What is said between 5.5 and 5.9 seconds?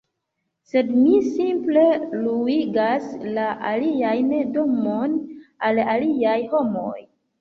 al